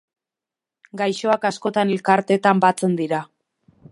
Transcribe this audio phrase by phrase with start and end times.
[1.01, 3.23] Gaixoak askotan elkarteetan batzen dira.